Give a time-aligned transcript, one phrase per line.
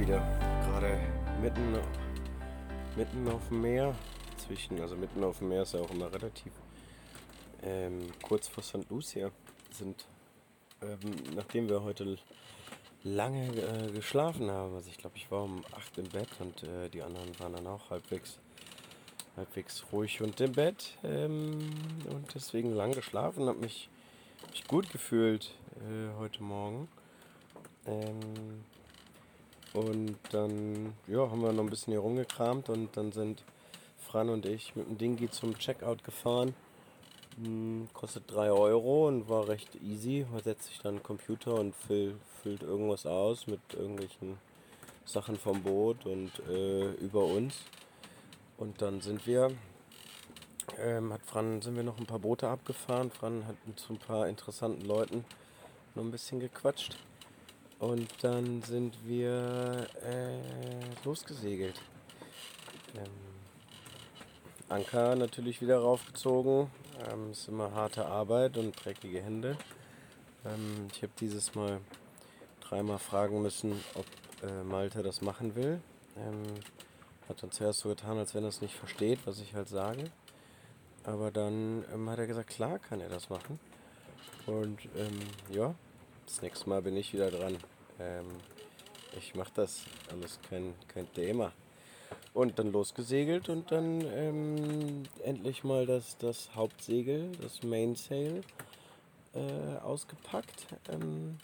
[0.00, 0.20] wieder.
[0.66, 0.98] Gerade
[1.42, 1.78] mitten,
[2.96, 3.94] mitten auf dem Meer.
[4.38, 6.52] Zwischen, also mitten auf dem Meer ist ja auch immer relativ.
[7.62, 8.88] Ähm, kurz vor St.
[8.88, 9.30] Lucia
[9.70, 10.06] sind,
[10.80, 10.98] ähm,
[11.34, 12.16] nachdem wir heute
[13.02, 16.88] lange äh, geschlafen haben, also ich glaube, ich war um 8 im Bett und äh,
[16.88, 18.38] die anderen waren dann auch halbwegs,
[19.36, 21.58] halbwegs ruhig und im Bett ähm,
[22.10, 23.90] und deswegen lang geschlafen, habe mich,
[24.50, 26.88] mich gut gefühlt äh, heute Morgen.
[27.86, 28.64] Ähm,
[29.72, 33.44] und dann ja, haben wir noch ein bisschen hier rumgekramt und dann sind
[33.98, 36.54] Fran und ich mit dem Dingi zum Checkout gefahren.
[37.36, 40.26] Hm, kostet 3 Euro und war recht easy.
[40.30, 44.38] Man setzt sich dann einen Computer und füll, füllt irgendwas aus mit irgendwelchen
[45.04, 47.56] Sachen vom Boot und äh, über uns.
[48.58, 49.50] Und dann sind wir,
[50.78, 53.10] ähm, hat Fran, sind wir noch ein paar Boote abgefahren.
[53.10, 55.24] Fran hat mit so ein paar interessanten Leuten
[55.94, 56.96] noch ein bisschen gequatscht.
[57.80, 60.38] Und dann sind wir äh,
[61.02, 61.80] losgesegelt.
[62.94, 63.06] Ähm,
[64.68, 66.70] Anker natürlich wieder raufgezogen.
[67.10, 69.56] Ähm, ist immer harte Arbeit und dreckige Hände.
[70.44, 71.80] Ähm, ich habe dieses Mal
[72.60, 74.04] dreimal fragen müssen, ob
[74.42, 75.80] äh, Malte das machen will.
[76.18, 76.42] Ähm,
[77.30, 80.04] hat dann zuerst so getan, als wenn er es nicht versteht, was ich halt sage.
[81.04, 83.58] Aber dann ähm, hat er gesagt, klar kann er das machen.
[84.46, 85.18] Und ähm,
[85.50, 85.74] ja,
[86.30, 87.56] das nächste Mal bin ich wieder dran.
[87.98, 88.26] Ähm,
[89.18, 89.80] ich mache das,
[90.12, 91.52] alles kein, kein Thema.
[92.32, 98.42] Und dann losgesegelt und dann ähm, endlich mal das, das Hauptsegel, das Mainsail,
[99.34, 100.66] äh, ausgepackt.
[100.92, 101.36] Ähm,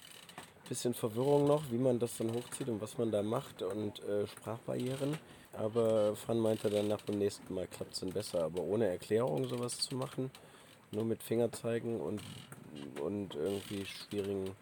[0.69, 4.27] bisschen Verwirrung noch, wie man das dann hochzieht und was man da macht und äh,
[4.29, 5.19] Sprachbarrieren.
[5.53, 8.45] Aber Fran meinte dann nach dem nächsten Mal klappt es dann besser.
[8.45, 10.31] Aber ohne Erklärung sowas zu machen,
[10.93, 12.21] nur mit Fingerzeigen und,
[13.01, 14.55] und irgendwie schwierigen,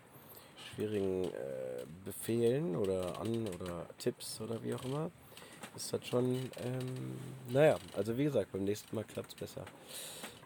[0.64, 5.10] schwierigen äh, Befehlen oder An- oder Tipps oder wie auch immer,
[5.76, 9.64] ist das schon, ähm, naja, also wie gesagt, beim nächsten Mal klappt es besser.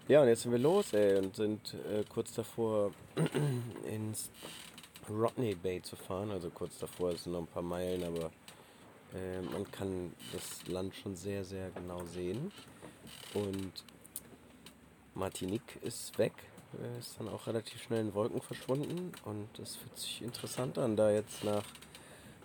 [0.08, 2.92] Ja, und jetzt sind wir los, ey, und sind äh, kurz davor
[3.90, 4.30] ins
[5.10, 6.30] Rodney Bay zu fahren.
[6.30, 8.30] Also kurz davor ist noch ein paar Meilen, aber
[9.14, 12.50] äh, man kann das Land schon sehr, sehr genau sehen.
[13.34, 13.84] Und
[15.14, 16.32] Martinique ist weg,
[16.98, 19.12] ist dann auch relativ schnell in Wolken verschwunden.
[19.24, 21.64] Und es fühlt sich interessant an, da jetzt nach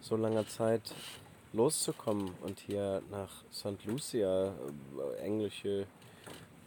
[0.02, 0.94] so langer Zeit
[1.54, 3.86] loszukommen und hier nach St.
[3.86, 5.86] Lucia, äh, englische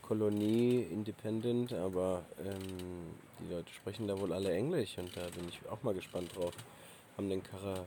[0.03, 5.61] Kolonie, Independent, aber ähm, die Leute sprechen da wohl alle Englisch und da bin ich
[5.69, 6.55] auch mal gespannt drauf.
[7.17, 7.85] Haben den, Kara,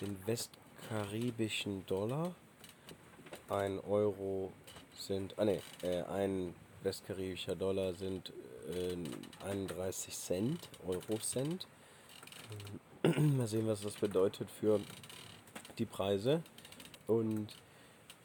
[0.00, 2.34] den westkaribischen Dollar.
[3.48, 4.52] Ein Euro
[4.98, 8.32] sind, ah ne, äh, ein westkaribischer Dollar sind
[8.68, 11.66] äh, 31 Cent, Euro-Cent.
[13.36, 14.80] mal sehen, was das bedeutet für
[15.78, 16.42] die Preise.
[17.06, 17.48] Und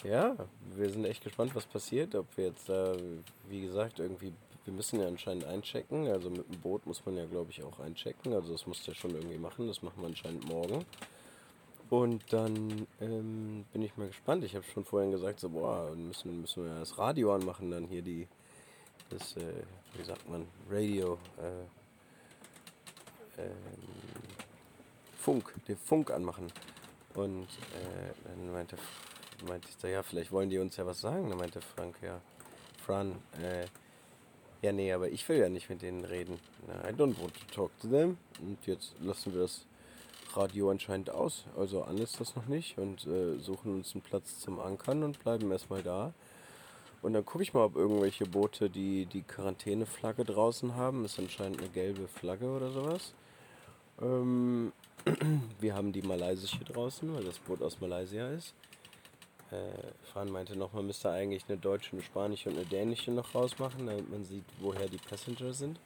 [0.03, 0.35] ja,
[0.75, 2.15] wir sind echt gespannt, was passiert.
[2.15, 2.97] Ob wir jetzt, äh,
[3.49, 4.33] wie gesagt, irgendwie,
[4.65, 6.07] wir müssen ja anscheinend einchecken.
[6.07, 8.33] Also mit dem Boot muss man ja, glaube ich, auch einchecken.
[8.33, 9.67] Also das muss der schon irgendwie machen.
[9.67, 10.85] Das machen wir anscheinend morgen.
[11.89, 14.43] Und dann ähm, bin ich mal gespannt.
[14.43, 17.85] Ich habe schon vorhin gesagt, so, boah, müssen, müssen wir ja das Radio anmachen, dann
[17.85, 18.27] hier die,
[19.09, 19.63] das, äh,
[19.97, 21.63] wie sagt man, Radio, äh,
[23.41, 23.51] ähm,
[25.17, 26.51] Funk, den Funk anmachen.
[27.13, 28.77] Und äh, dann meinte
[29.47, 31.29] meinte ich da, ja, vielleicht wollen die uns ja was sagen.
[31.29, 32.21] Da meinte Frank, ja,
[32.85, 33.65] Fran, äh,
[34.61, 36.39] ja, nee, aber ich will ja nicht mit denen reden.
[36.67, 38.17] I don't want to talk to them.
[38.41, 39.65] Und jetzt lassen wir das
[40.33, 41.45] Radio anscheinend aus.
[41.57, 45.19] Also an ist das noch nicht und äh, suchen uns einen Platz zum Ankern und
[45.19, 46.13] bleiben erstmal da.
[47.01, 51.05] Und dann gucke ich mal, ob irgendwelche Boote die, die Quarantäneflagge draußen haben.
[51.05, 53.13] Ist anscheinend eine gelbe Flagge oder sowas.
[54.01, 54.73] Ähm,
[55.59, 58.53] wir haben die malaysische draußen, weil das Boot aus Malaysia ist.
[59.51, 63.35] Äh, Fran meinte noch, man müsste eigentlich eine deutsche, eine spanische und eine dänische noch
[63.35, 65.79] rausmachen, damit man sieht, woher die Passenger sind.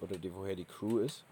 [0.00, 1.24] Oder die, woher die Crew ist.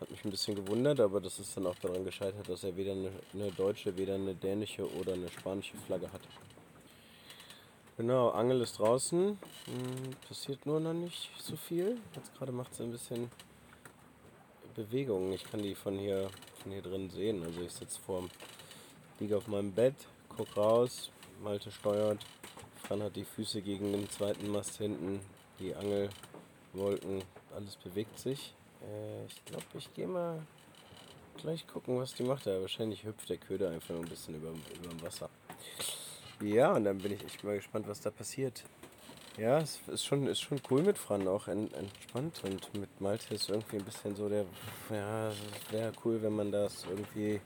[0.00, 2.92] Hat mich ein bisschen gewundert, aber das ist dann auch daran gescheitert, dass er weder
[2.92, 6.22] eine, eine deutsche, weder eine dänische oder eine spanische Flagge hat.
[8.00, 9.38] Genau, Angel ist draußen.
[9.66, 11.98] Hm, passiert nur noch nicht so viel.
[12.16, 13.30] Jetzt gerade macht sie ein bisschen
[14.74, 15.34] Bewegung.
[15.34, 16.30] Ich kann die von hier,
[16.62, 17.42] von hier drin sehen.
[17.44, 18.30] Also ich sitze vorm,
[19.18, 19.96] liege auf meinem Bett,
[20.34, 21.10] guck raus,
[21.42, 22.24] Malte steuert.
[22.76, 25.20] Fran hat die Füße gegen den zweiten Mast hinten.
[25.58, 27.22] Die Angelwolken,
[27.54, 28.54] alles bewegt sich.
[28.80, 30.40] Äh, ich glaube, ich gehe mal
[31.36, 32.46] gleich gucken, was die macht.
[32.46, 35.28] Ja, wahrscheinlich hüpft der Köder einfach ein bisschen über, über dem Wasser.
[36.42, 38.64] Ja, und dann bin ich echt mal gespannt, was da passiert.
[39.36, 42.42] Ja, es ist schon, ist schon cool mit Fran, auch entspannt.
[42.44, 44.44] Und mit Malte ist irgendwie ein bisschen so der,
[44.90, 47.40] ja, es wäre cool, wenn man das irgendwie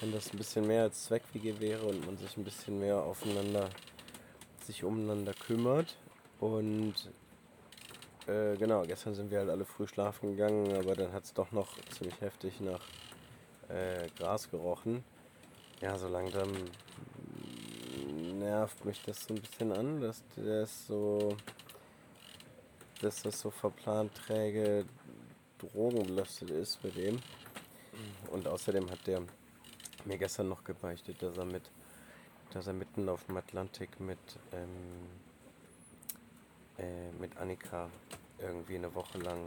[0.00, 3.70] wenn das ein bisschen mehr als Zweck-WG wäre und man sich ein bisschen mehr aufeinander,
[4.64, 5.96] sich umeinander kümmert.
[6.38, 6.94] Und
[8.26, 11.52] äh, genau, gestern sind wir halt alle früh schlafen gegangen, aber dann hat es doch
[11.52, 12.82] noch ziemlich heftig nach
[13.68, 15.02] äh, Gras gerochen.
[15.80, 16.50] Ja, so langsam
[18.12, 21.36] nervt mich das so ein bisschen an, dass das so,
[23.00, 24.84] dass das so verplant träge
[25.58, 27.18] drogenbelastet ist bei dem.
[28.30, 29.22] Und außerdem hat der
[30.04, 31.70] mir gestern noch gebeichtet, dass er mit,
[32.50, 34.18] dass er mitten auf dem Atlantik mit,
[34.52, 35.08] ähm,
[36.78, 37.88] äh, mit Annika
[38.38, 39.44] irgendwie eine Woche lang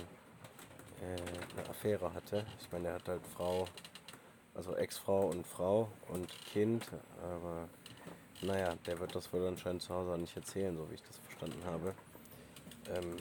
[1.01, 2.45] äh, eine Affäre hatte.
[2.59, 3.65] Ich meine, er hat halt Frau,
[4.55, 6.85] also Ex-Frau und Frau und Kind,
[7.21, 7.69] aber
[8.41, 11.17] naja, der wird das wohl anscheinend zu Hause auch nicht erzählen, so wie ich das
[11.17, 11.93] verstanden habe.
[12.89, 13.15] Ähm,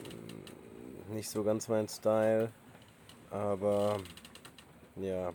[1.09, 2.51] nicht so ganz mein Style,
[3.29, 3.97] aber
[4.95, 5.33] ja,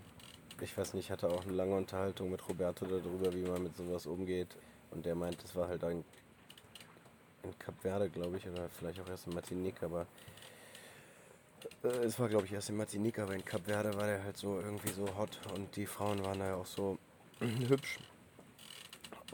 [0.61, 3.77] ich weiß nicht, ich hatte auch eine lange Unterhaltung mit Roberto darüber, wie man mit
[3.77, 4.57] sowas umgeht.
[4.91, 6.05] Und der meint, das war halt ein,
[7.43, 10.07] in Cap Verde, glaube ich, oder vielleicht auch erst in Martinique, aber
[11.83, 14.37] äh, es war, glaube ich, erst in Martinique, aber in Cap Verde war der halt
[14.37, 16.99] so irgendwie so hot und die Frauen waren da ja auch so
[17.41, 17.99] hübsch.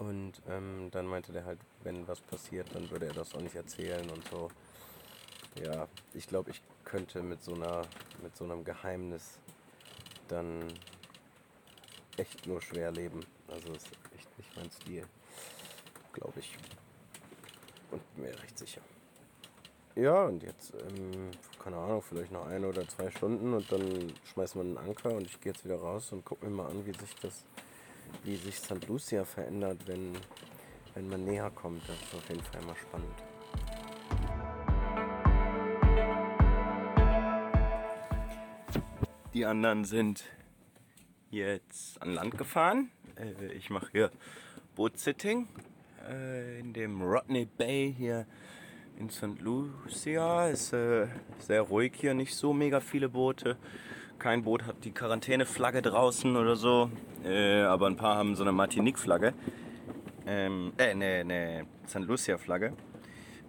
[0.01, 3.55] Und ähm, dann meinte der halt, wenn was passiert, dann würde er das auch nicht
[3.55, 4.51] erzählen und so.
[5.63, 7.83] Ja, ich glaube, ich könnte mit so einer,
[8.23, 9.39] mit so einem Geheimnis
[10.29, 10.73] dann
[12.17, 13.21] echt nur schwer leben.
[13.49, 15.05] Also ist echt nicht mein Stil,
[16.15, 16.57] glaube ich.
[17.91, 18.81] Und mir recht sicher.
[19.97, 24.59] Ja, und jetzt, ähm, keine Ahnung, vielleicht noch eine oder zwei Stunden und dann schmeißen
[24.59, 26.93] wir einen Anker und ich gehe jetzt wieder raus und gucke mir mal an, wie
[26.93, 27.45] sich das,
[28.25, 28.87] wie sich St.
[28.89, 30.13] Lucia verändert, wenn,
[30.95, 31.83] wenn man näher kommt.
[31.89, 33.15] Das ist auf jeden Fall immer spannend.
[39.33, 40.25] Die anderen sind
[41.31, 42.91] jetzt an Land gefahren.
[43.17, 44.11] Äh, ich mache hier
[44.75, 45.47] Bootsitting
[46.09, 48.27] äh, in dem Rodney Bay hier
[48.99, 49.41] in St.
[49.41, 50.49] Lucia.
[50.49, 51.07] Ist äh,
[51.39, 53.57] sehr ruhig hier, nicht so mega viele Boote.
[54.21, 56.91] Kein Boot hat die Quarantäneflagge draußen oder so,
[57.25, 59.35] aber ein paar haben so eine Martinique-Flagge.
[60.27, 62.01] Ähm, äh, ne, ne, St.
[62.01, 62.73] Lucia-Flagge.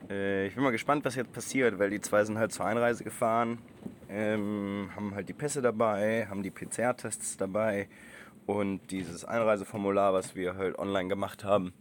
[0.07, 3.59] ich bin mal gespannt, was jetzt passiert, weil die zwei sind halt zur Einreise gefahren
[4.11, 7.87] ähm, haben halt die Pässe dabei, haben die PCR-Tests dabei
[8.45, 11.73] und dieses Einreiseformular, was wir halt online gemacht haben.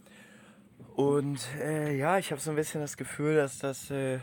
[0.94, 4.20] Und äh, ja, ich habe so ein bisschen das Gefühl, dass das äh,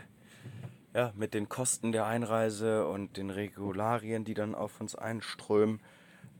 [0.94, 5.80] ja, mit den Kosten der Einreise und den Regularien, die dann auf uns einströmen,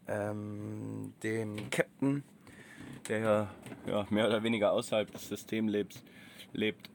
[0.07, 2.25] ähm, dem Captain,
[3.09, 3.49] der
[3.87, 6.03] ja, mehr oder weniger außerhalb des Systems lebt,
[6.53, 6.91] lebt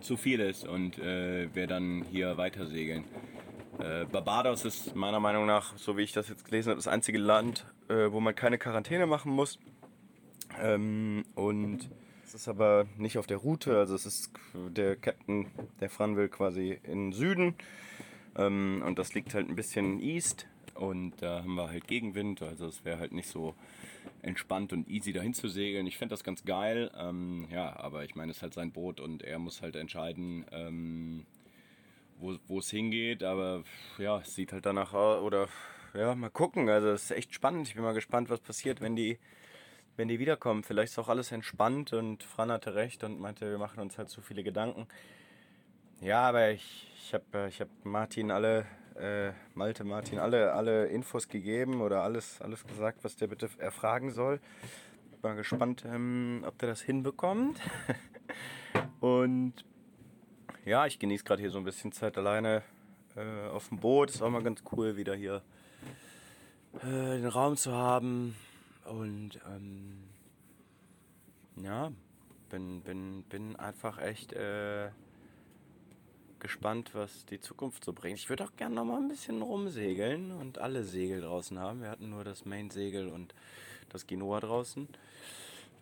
[0.00, 3.04] zu viel ist und äh, wir dann hier weiter segeln.
[3.78, 7.18] Äh, Barbados ist meiner Meinung nach, so wie ich das jetzt gelesen habe, das einzige
[7.18, 9.58] Land, äh, wo man keine Quarantäne machen muss.
[10.60, 11.90] Ähm, und
[12.30, 15.50] es ist aber nicht auf der Route, also es ist der Captain,
[15.80, 17.56] der fahren will quasi in Süden.
[18.36, 22.68] Ähm, und das liegt halt ein bisschen east und da haben wir halt Gegenwind, also
[22.68, 23.56] es wäre halt nicht so
[24.22, 25.88] entspannt und easy dahin zu segeln.
[25.88, 29.00] Ich fände das ganz geil, ähm, ja, aber ich meine, es ist halt sein Boot
[29.00, 31.26] und er muss halt entscheiden, ähm,
[32.20, 33.64] wo es hingeht, aber
[33.98, 35.48] ja, es sieht halt danach aus, oder
[35.94, 36.68] ja, mal gucken.
[36.68, 37.66] Also es ist echt spannend.
[37.66, 39.18] Ich bin mal gespannt, was passiert, wenn die,
[40.00, 40.62] wenn die wiederkommen.
[40.62, 44.08] Vielleicht ist auch alles entspannt und Fran hatte recht und meinte, wir machen uns halt
[44.08, 44.86] zu viele Gedanken.
[46.00, 48.64] Ja, aber ich, ich habe ich hab Martin alle,
[48.98, 54.10] äh, Malte Martin alle, alle Infos gegeben oder alles, alles gesagt, was der bitte erfragen
[54.10, 54.40] soll.
[55.10, 57.60] Bin mal gespannt, ähm, ob der das hinbekommt.
[59.00, 59.52] und
[60.64, 62.62] ja, ich genieße gerade hier so ein bisschen Zeit alleine
[63.16, 64.08] äh, auf dem Boot.
[64.08, 65.42] Ist auch mal ganz cool, wieder hier
[66.82, 68.34] äh, den Raum zu haben.
[68.90, 70.02] Und ähm,
[71.62, 71.92] ja,
[72.48, 74.90] bin, bin, bin einfach echt äh,
[76.40, 78.18] gespannt, was die Zukunft so bringt.
[78.18, 81.82] Ich würde auch gerne noch mal ein bisschen rumsegeln und alle Segel draußen haben.
[81.82, 83.32] Wir hatten nur das Main-Segel und
[83.90, 84.88] das Genoa draußen.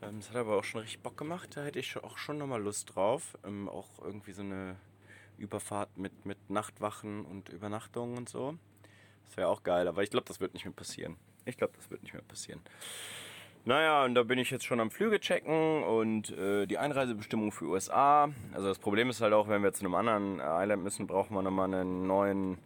[0.03, 1.57] Ähm, das hat aber auch schon richtig Bock gemacht.
[1.57, 3.39] Da hätte ich auch schon nochmal Lust drauf.
[3.43, 4.77] Ähm, auch irgendwie so eine
[5.39, 8.59] Überfahrt mit, mit Nachtwachen und Übernachtungen und so.
[9.25, 11.17] Das wäre auch geil, aber ich glaube, das wird nicht mehr passieren.
[11.49, 12.61] Ich glaube, das wird nicht mehr passieren.
[13.65, 17.67] Naja, und da bin ich jetzt schon am Flüge checken und äh, die Einreisebestimmung für
[17.67, 18.31] USA.
[18.53, 21.43] Also das Problem ist halt auch, wenn wir zu einem anderen Island müssen, brauchen wir
[21.43, 22.59] nochmal einen neuen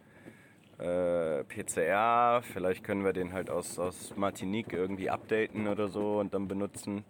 [0.79, 2.41] äh, PCR.
[2.41, 7.03] Vielleicht können wir den halt aus, aus Martinique irgendwie updaten oder so und dann benutzen.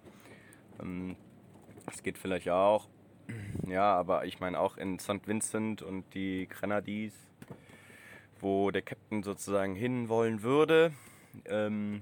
[0.82, 1.16] Ähm,
[1.86, 2.88] das geht vielleicht auch.
[3.68, 5.28] Ja, aber ich meine auch in St.
[5.28, 7.14] Vincent und die Grenadines,
[8.40, 10.94] wo der Captain sozusagen hinwollen würde.
[11.46, 12.02] Ähm,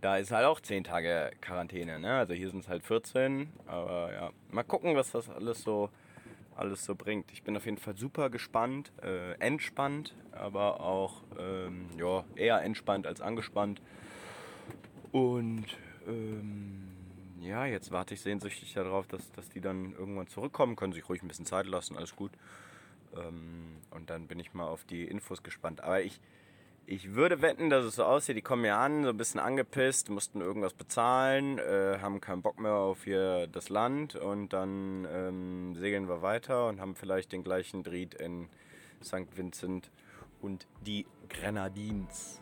[0.00, 1.98] da ist halt auch 10 Tage Quarantäne.
[1.98, 2.18] Ne?
[2.18, 3.48] Also hier sind es halt 14.
[3.66, 5.90] Aber ja, mal gucken, was das alles so,
[6.54, 7.32] alles so bringt.
[7.32, 13.06] Ich bin auf jeden Fall super gespannt, äh, entspannt, aber auch ähm, ja, eher entspannt
[13.06, 13.80] als angespannt.
[15.12, 15.66] Und
[16.06, 16.88] ähm,
[17.40, 20.76] ja, jetzt warte ich sehnsüchtig darauf, dass, dass die dann irgendwann zurückkommen.
[20.76, 22.32] Können sich ruhig ein bisschen Zeit lassen, alles gut.
[23.16, 25.80] Ähm, und dann bin ich mal auf die Infos gespannt.
[25.80, 26.20] Aber ich,
[26.88, 30.08] ich würde wetten, dass es so aussieht, die kommen ja an, so ein bisschen angepisst,
[30.08, 35.74] mussten irgendwas bezahlen, äh, haben keinen Bock mehr auf hier das Land und dann ähm,
[35.74, 38.48] segeln wir weiter und haben vielleicht den gleichen Dried in
[39.02, 39.36] St.
[39.36, 39.90] Vincent
[40.40, 42.40] und die Grenadines.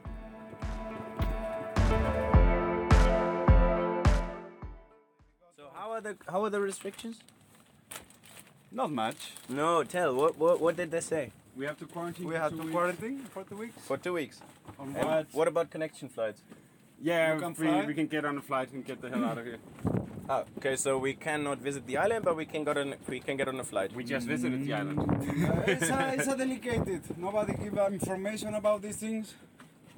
[5.56, 7.18] So how are the how are the restrictions?
[8.70, 9.32] Not much.
[9.48, 11.30] No, tell what what, what did they say?
[11.56, 12.26] We have to quarantine.
[12.26, 12.73] We for have two to weeks.
[12.73, 13.76] quarantine for two weeks.
[13.87, 14.40] For two weeks.
[14.78, 15.26] On And what?
[15.32, 16.42] what about connection flights?
[17.00, 17.84] Yeah, You can we, fly?
[17.87, 19.58] we can get on a flight and get the hell out of here.
[20.26, 23.37] Ah, okay, so we cannot visit the island, but we can get on we can
[23.37, 23.92] get on a flight.
[23.94, 24.99] We just visited the island.
[24.99, 27.18] Uh, it's, a, it's a delicate.
[27.18, 29.34] Nobody give information about these things.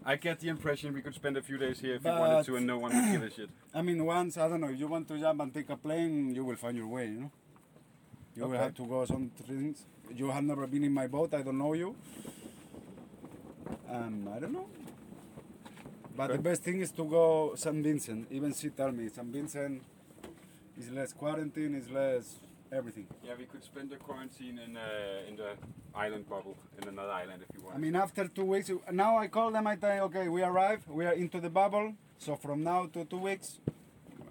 [0.05, 2.45] I get the impression we could spend a few days here if we But- wanted
[2.47, 3.51] to, and no one would give a shit.
[3.75, 6.35] I mean, once I don't know, if you want to jump and take a plane,
[6.35, 7.07] you will find your way.
[7.07, 7.31] You know,
[8.35, 8.63] you will Okay.
[8.65, 9.87] have to go some things.
[10.15, 11.35] You have never been in my boat.
[11.35, 11.95] I don't know you.
[13.91, 14.69] Um, I don't know.
[16.17, 16.37] But Okay.
[16.39, 17.83] the best thing is to go St.
[17.85, 18.27] Vincent.
[18.31, 19.27] Even she tell me St.
[19.29, 19.83] Vincent
[20.79, 22.37] is less quarantine, is less
[22.73, 23.07] everything.
[23.23, 25.51] Yeah, we could spend the quarantine in uh, in the
[25.95, 27.77] island bubble in another island if you want.
[27.77, 29.67] I mean, after two weeks, now I call them.
[29.67, 30.81] I tell, okay, we arrive.
[30.89, 31.95] We are into the bubble.
[32.19, 33.61] So from now to two weeks,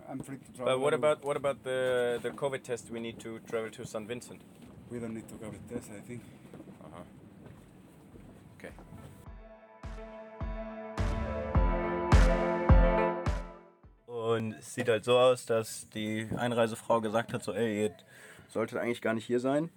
[0.09, 0.65] I'm free to travel.
[0.73, 2.89] But what about what about the the COVID test?
[2.89, 4.07] We need to travel to St.
[4.07, 4.41] Vincent.
[4.89, 5.89] We don't need to cover test.
[5.89, 6.21] I think.
[6.83, 7.03] Aha.
[8.57, 8.71] Okay.
[14.05, 17.95] Und es sieht halt so aus, dass die Einreisefrau gesagt hat, so, ey, ihr
[18.47, 19.69] solltet eigentlich gar nicht hier sein.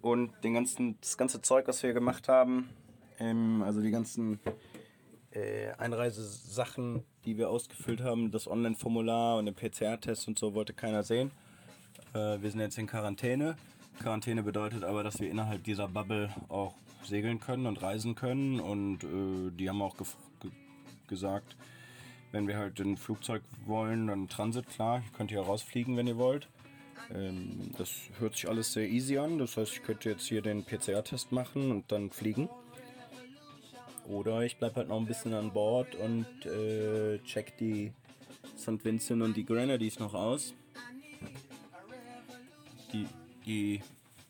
[0.00, 2.68] Und den ganzen, das ganze Zeug, was wir gemacht haben,
[3.18, 4.40] ähm, also die ganzen
[5.30, 11.02] äh, Einreisesachen, die wir ausgefüllt haben, das Online-Formular und den PCR-Test und so, wollte keiner
[11.04, 11.30] sehen.
[12.14, 13.56] Äh, wir sind jetzt in Quarantäne.
[14.00, 18.60] Quarantäne bedeutet aber, dass wir innerhalb dieser Bubble auch segeln können und reisen können.
[18.60, 20.06] Und äh, die haben auch ge
[21.08, 21.56] gesagt,
[22.30, 26.16] wenn wir halt ein Flugzeug wollen, dann Transit, klar, ihr könnt hier rausfliegen, wenn ihr
[26.16, 26.48] wollt.
[27.14, 29.38] Ähm, das hört sich alles sehr easy an.
[29.38, 32.48] Das heißt, ich könnte jetzt hier den PCR-Test machen und dann fliegen.
[34.08, 37.92] Oder ich bleibe halt noch ein bisschen an Bord und äh, check die
[38.58, 38.84] St.
[38.84, 40.54] Vincent und die Grenadines noch aus.
[42.92, 43.06] Die,
[43.46, 43.80] die,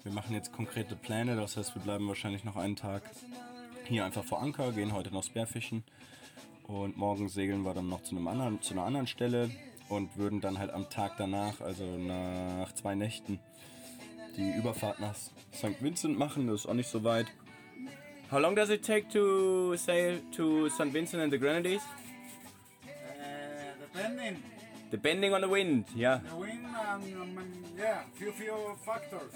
[0.02, 3.02] wir machen jetzt konkrete Pläne, das heißt, wir bleiben wahrscheinlich noch einen Tag
[3.84, 5.84] hier einfach vor Anker, gehen heute noch Spearfischen
[6.64, 9.50] und morgen segeln wir dann noch zu, einem anderen, zu einer anderen Stelle
[9.88, 13.40] und würden dann halt am Tag danach, also nach zwei Nächten,
[14.36, 15.80] die Überfahrt nach St.
[15.80, 16.46] Vincent machen.
[16.46, 17.26] Das ist auch nicht so weit.
[18.30, 20.92] How long does it take to sail to St.
[20.92, 21.82] Vincent and the Grenadines?
[22.82, 22.88] Uh,
[23.78, 24.38] depending
[24.92, 26.20] Depending on the wind, yeah.
[26.28, 27.38] the wind and um,
[27.78, 29.32] yeah, few few factors.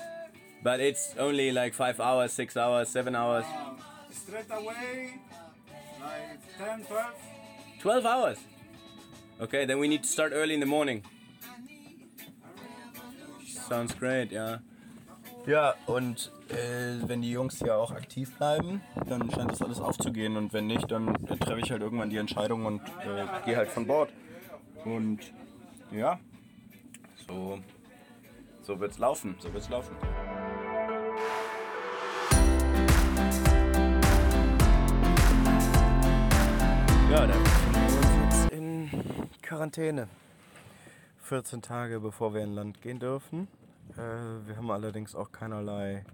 [0.63, 3.47] But it's only like five hours, six hours, seven hours.
[3.49, 3.73] Uh,
[4.11, 5.19] straight away,
[5.99, 7.15] like 10, 12.
[7.81, 8.39] 12 hours.
[9.41, 11.03] Okay, then we need to start early in the morning.
[13.47, 14.59] Sounds great, ja.
[15.47, 20.37] Ja, und äh, wenn die Jungs hier auch aktiv bleiben, dann scheint das alles aufzugehen.
[20.37, 23.71] Und wenn nicht, dann äh, treffe ich halt irgendwann die Entscheidung und äh, gehe halt
[23.71, 24.11] von Bord.
[24.85, 25.21] Und
[25.91, 26.19] ja,
[27.27, 27.59] so,
[28.63, 29.37] so wird's laufen.
[29.39, 29.97] So wird's laufen.
[37.11, 40.09] Ja, dann befinden wir jetzt in Quarantäne.
[41.21, 43.49] 14 Tage bevor wir in Land gehen dürfen.
[43.93, 46.05] Äh, wir haben allerdings auch keinerlei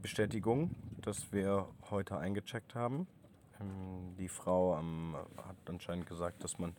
[0.00, 0.70] Bestätigung,
[1.02, 3.06] dass wir heute eingecheckt haben.
[3.60, 6.74] Ähm, die Frau hat anscheinend gesagt, dass man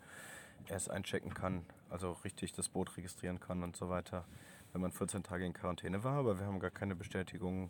[0.68, 4.26] erst einchecken kann, also richtig das Boot registrieren kann und so weiter,
[4.72, 6.18] wenn man 14 Tage in Quarantäne war.
[6.18, 7.70] Aber wir haben gar keine Bestätigung,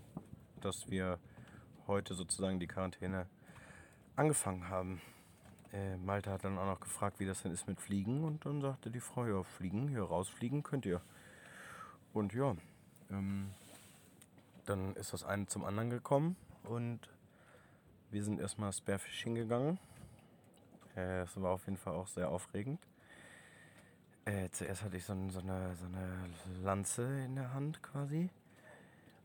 [0.62, 1.20] dass wir
[1.88, 3.28] heute sozusagen die Quarantäne
[4.16, 5.02] angefangen haben.
[5.72, 8.24] Äh, Malte hat dann auch noch gefragt, wie das denn ist mit Fliegen.
[8.24, 11.02] Und dann sagte die Frau, ja, fliegen, hier rausfliegen könnt ihr.
[12.14, 12.56] Und ja,
[13.10, 13.50] ähm,
[14.66, 17.00] dann ist das eine zum anderen gekommen und
[18.12, 19.80] wir sind erstmal Spearfishing gegangen.
[20.96, 22.80] Äh, Es war auf jeden Fall auch sehr aufregend.
[24.26, 26.30] Äh, zuerst hatte ich so, so, eine, so eine
[26.64, 28.30] Lanze in der Hand quasi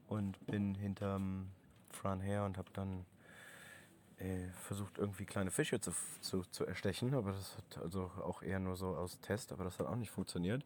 [0.08, 1.50] und bin hinterm
[1.90, 3.04] Fran her und habe dann
[4.18, 8.58] äh, versucht irgendwie kleine Fische zu, zu, zu erstechen, aber das hat also auch eher
[8.58, 10.64] nur so aus Test, aber das hat auch nicht funktioniert.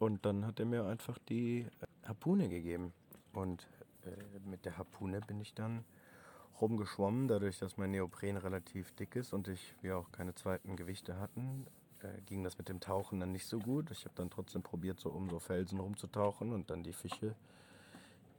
[0.00, 1.66] Und dann hat er mir einfach die
[2.04, 2.92] Harpune gegeben.
[3.32, 3.66] Und
[4.04, 4.10] äh,
[4.48, 5.84] mit der Harpune bin ich dann
[6.60, 11.18] rumgeschwommen, dadurch, dass mein Neopren relativ dick ist und ich wir auch keine zweiten Gewichte
[11.18, 11.66] hatten,
[12.02, 13.90] äh, ging das mit dem Tauchen dann nicht so gut.
[13.90, 17.34] Ich habe dann trotzdem probiert, so um so Felsen rumzutauchen und dann die Fische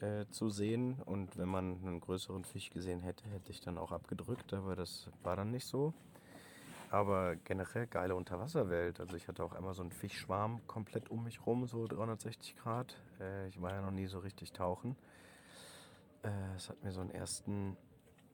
[0.02, 1.02] äh, zu sehen.
[1.06, 5.10] Und wenn man einen größeren Fisch gesehen hätte, hätte ich dann auch abgedrückt, aber das
[5.24, 5.94] war dann nicht so.
[6.92, 9.00] Aber generell geile Unterwasserwelt.
[9.00, 12.96] Also ich hatte auch einmal so einen Fischschwarm komplett um mich rum, so 360 Grad.
[13.20, 14.96] Äh, ich war ja noch nie so richtig tauchen.
[16.24, 17.78] Äh, es hat mir so einen ersten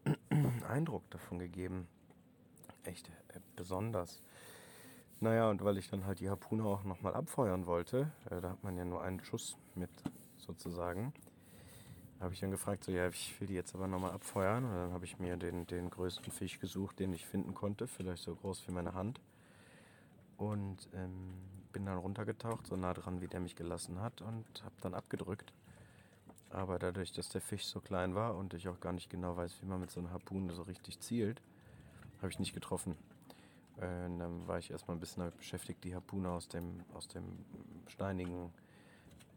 [0.68, 1.88] Eindruck davon gegeben.
[2.84, 4.22] Echt äh, besonders.
[5.20, 8.64] Naja, und weil ich dann halt die Harpune auch nochmal abfeuern wollte, äh, da hat
[8.64, 9.90] man ja nur einen Schuss mit
[10.38, 11.14] sozusagen,
[12.20, 14.64] habe ich dann gefragt, so ja, ich will die jetzt aber nochmal abfeuern.
[14.66, 18.24] Und dann habe ich mir den, den größten Fisch gesucht, den ich finden konnte, vielleicht
[18.24, 19.20] so groß wie meine Hand.
[20.38, 21.34] Und ähm,
[21.72, 25.54] bin dann runtergetaucht, so nah dran, wie der mich gelassen hat, und habe dann abgedrückt.
[26.50, 29.62] Aber dadurch, dass der Fisch so klein war und ich auch gar nicht genau weiß,
[29.62, 31.42] wie man mit so einer Harpune so richtig zielt,
[32.20, 32.96] habe ich nicht getroffen.
[33.78, 37.24] Äh, dann war ich erstmal ein bisschen damit beschäftigt, die Harpune aus dem, aus dem
[37.88, 38.54] steinigen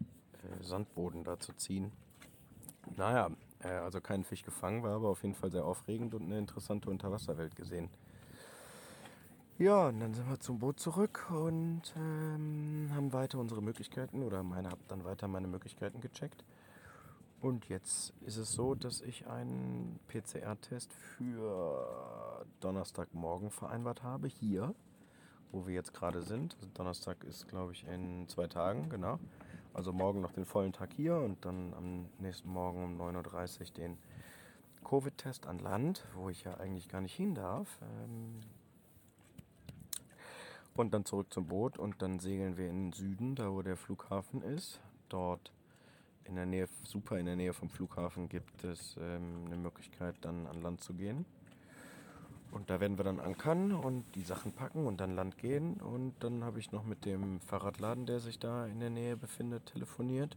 [0.00, 1.90] äh, Sandboden da zu ziehen.
[2.96, 6.38] Naja, äh, also keinen Fisch gefangen, war aber auf jeden Fall sehr aufregend und eine
[6.38, 7.90] interessante Unterwasserwelt gesehen.
[9.58, 14.44] Ja, und dann sind wir zum Boot zurück und ähm, haben weiter unsere Möglichkeiten oder
[14.44, 16.44] meine habe dann weiter meine Möglichkeiten gecheckt.
[17.40, 24.74] Und jetzt ist es so, dass ich einen PCR-Test für Donnerstagmorgen vereinbart habe, hier,
[25.52, 26.56] wo wir jetzt gerade sind.
[26.56, 29.20] Also Donnerstag ist, glaube ich, in zwei Tagen, genau.
[29.72, 33.66] Also morgen noch den vollen Tag hier und dann am nächsten Morgen um 9.30 Uhr
[33.74, 33.98] den
[34.84, 37.78] Covid-Test an Land, wo ich ja eigentlich gar nicht hin darf.
[37.82, 38.40] Ähm,
[40.74, 43.76] und dann zurück zum Boot und dann segeln wir in den Süden, da wo der
[43.76, 44.80] Flughafen ist.
[45.08, 45.52] Dort
[46.28, 50.46] in der Nähe, super in der Nähe vom Flughafen gibt es ähm, eine Möglichkeit, dann
[50.46, 51.24] an Land zu gehen.
[52.50, 55.74] Und da werden wir dann ankern und die Sachen packen und dann Land gehen.
[55.74, 59.66] Und dann habe ich noch mit dem Fahrradladen, der sich da in der Nähe befindet,
[59.66, 60.36] telefoniert.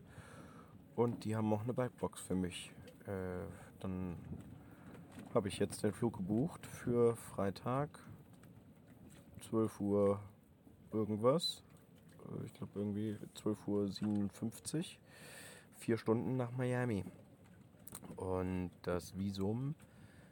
[0.96, 2.74] Und die haben auch eine Bikebox für mich.
[3.08, 3.46] Äh,
[3.80, 4.18] dann
[5.34, 7.90] habe ich jetzt den Flug gebucht für Freitag,
[9.50, 10.20] 12 Uhr
[10.92, 11.64] irgendwas.
[12.26, 14.84] Äh, ich glaube irgendwie 12.57 Uhr
[15.82, 17.04] vier Stunden nach Miami.
[18.16, 19.76] Und das Visum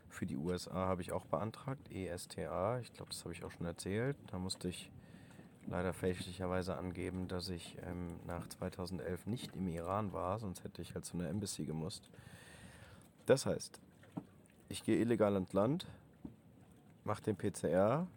[0.07, 2.79] für die USA habe ich auch beantragt, ESTA.
[2.79, 4.15] Ich glaube, das habe ich auch schon erzählt.
[4.27, 4.91] Da musste ich
[5.67, 10.93] leider fälschlicherweise angeben, dass ich ähm, nach 2011 nicht im Iran war, sonst hätte ich
[10.93, 12.09] halt zu einer Embassy gemusst.
[13.25, 13.79] Das heißt,
[14.69, 15.87] ich gehe illegal ans Land,
[17.03, 18.07] mache den PCR,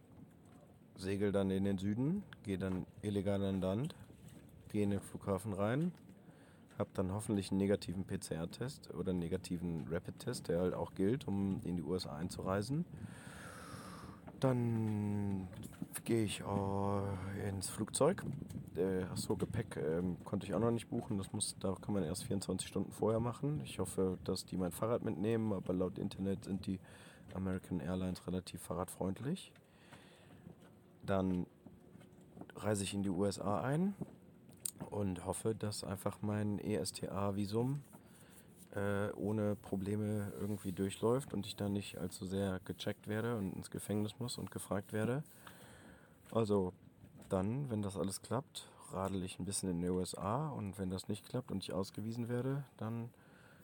[0.95, 3.95] segel dann in den Süden, gehe dann illegal an Land,
[4.69, 5.91] gehe in den Flughafen rein,
[6.77, 11.61] habe dann hoffentlich einen negativen PCR-Test oder einen negativen Rapid-Test, der halt auch gilt, um
[11.63, 12.85] in die USA einzureisen.
[14.39, 15.47] Dann
[16.03, 18.25] gehe ich äh, ins Flugzeug.
[18.75, 21.17] Äh, achso, Gepäck äh, konnte ich auch noch nicht buchen.
[21.17, 23.61] Das muss, da kann man erst 24 Stunden vorher machen.
[23.63, 26.79] Ich hoffe, dass die mein Fahrrad mitnehmen, aber laut Internet sind die
[27.33, 29.53] American Airlines relativ fahrradfreundlich.
[31.05, 31.45] Dann
[32.55, 33.95] reise ich in die USA ein
[34.89, 37.81] und hoffe, dass einfach mein ESTA-Visum
[38.75, 43.69] äh, ohne Probleme irgendwie durchläuft und ich da nicht allzu sehr gecheckt werde und ins
[43.69, 45.23] Gefängnis muss und gefragt werde.
[46.31, 46.73] Also
[47.29, 51.07] dann, wenn das alles klappt, radel ich ein bisschen in den USA und wenn das
[51.07, 53.09] nicht klappt und ich ausgewiesen werde, dann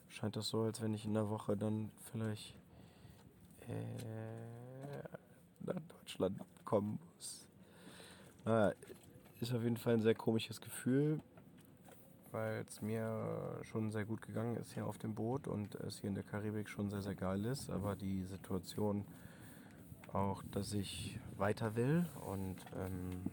[0.09, 2.55] scheint das so, als wenn ich in der Woche dann vielleicht
[3.67, 3.73] äh,
[5.61, 7.47] nach Deutschland kommen muss.
[8.45, 8.73] Naja,
[9.41, 11.21] ist auf jeden Fall ein sehr komisches Gefühl,
[12.31, 16.09] weil es mir schon sehr gut gegangen ist hier auf dem Boot und es hier
[16.09, 17.69] in der Karibik schon sehr, sehr geil ist.
[17.69, 19.05] Aber die Situation
[20.13, 23.23] auch, dass ich weiter will und ähm,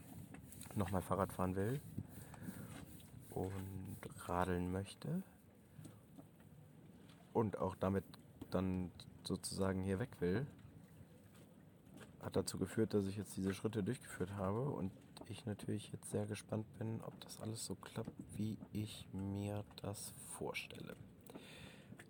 [0.74, 1.80] nochmal Fahrrad fahren will
[3.30, 5.22] und radeln möchte
[7.32, 8.04] und auch damit
[8.50, 8.90] dann
[9.24, 10.46] sozusagen hier weg will,
[12.22, 14.92] hat dazu geführt, dass ich jetzt diese Schritte durchgeführt habe und
[15.28, 20.12] ich natürlich jetzt sehr gespannt bin, ob das alles so klappt, wie ich mir das
[20.38, 20.96] vorstelle.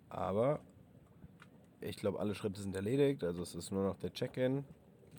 [0.09, 0.59] Aber
[1.81, 3.23] ich glaube, alle Schritte sind erledigt.
[3.23, 4.63] Also es ist nur noch der Check-in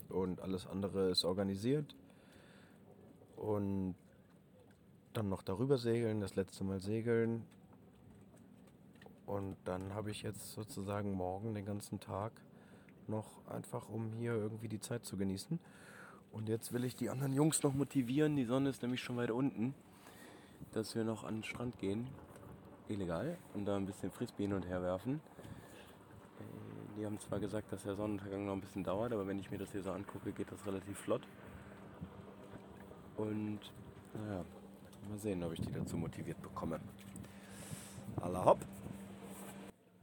[0.09, 1.95] und alles andere ist organisiert.
[3.35, 3.95] Und
[5.13, 7.45] dann noch darüber segeln, das letzte Mal segeln.
[9.25, 12.31] Und dann habe ich jetzt sozusagen morgen den ganzen Tag
[13.07, 15.59] noch einfach, um hier irgendwie die Zeit zu genießen.
[16.31, 18.35] Und jetzt will ich die anderen Jungs noch motivieren.
[18.35, 19.73] Die Sonne ist nämlich schon weiter unten,
[20.71, 22.07] dass wir noch an den Strand gehen.
[22.87, 23.37] Illegal.
[23.53, 25.21] Und da ein bisschen Frisbee hin und her werfen.
[26.39, 29.51] Äh, Die haben zwar gesagt, dass der Sonnenuntergang noch ein bisschen dauert, aber wenn ich
[29.51, 31.21] mir das hier so angucke, geht das relativ flott.
[33.17, 33.59] Und
[34.13, 34.45] naja,
[35.09, 36.79] mal sehen, ob ich die dazu motiviert bekomme.
[38.21, 38.65] Alla hopp!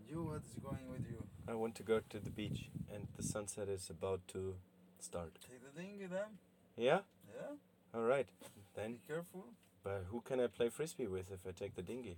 [0.09, 1.19] You, what's going with you?
[1.49, 4.55] I want to go to the beach and the sunset is about to
[5.01, 5.33] start.
[5.49, 6.39] Take the dinghy then.
[6.77, 7.01] Yeah?
[7.35, 7.99] Yeah.
[7.99, 8.27] Alright.
[8.41, 8.51] Then.
[8.55, 9.45] Be Then, careful.
[9.85, 12.17] but who can I play frisbee with if I take the dinghy?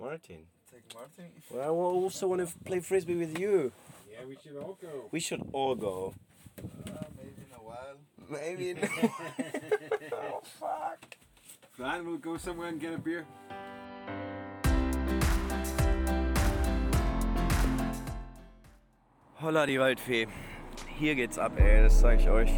[0.00, 0.46] Martin.
[0.70, 1.30] Take Martin.
[1.50, 3.72] Well, I also want to play frisbee with you.
[4.10, 5.08] Yeah, we should all go.
[5.10, 6.14] We should all go.
[6.58, 6.62] Uh,
[7.16, 7.98] maybe in a while.
[8.28, 8.74] Maybe.
[10.12, 11.16] oh, fuck.
[11.72, 13.26] Flan, we'll go somewhere and get a beer.
[19.40, 20.26] Holla die Waldfee.
[20.98, 22.50] Hier geht's ab, ey, das sag ich euch.